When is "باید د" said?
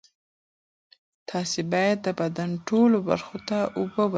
1.71-2.07